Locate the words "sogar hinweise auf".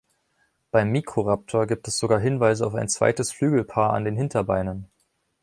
1.99-2.73